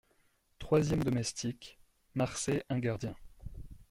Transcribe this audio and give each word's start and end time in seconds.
Troisième 0.57 1.03
Domestique: 1.03 1.77
Marsay 2.15 2.63
Un 2.69 2.79
Gardien. 2.79 3.15